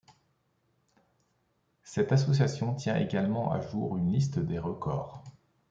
[1.83, 5.23] Cette association tient également à jour une liste des records.